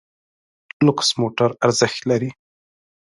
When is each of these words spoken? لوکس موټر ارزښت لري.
لوکس 0.85 1.09
موټر 1.19 1.49
ارزښت 1.65 1.99
لري. 2.09 2.31